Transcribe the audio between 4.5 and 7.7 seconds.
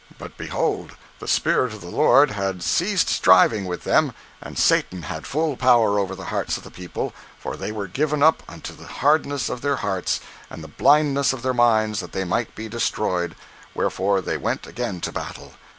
Satan had full power over the hearts of the people, for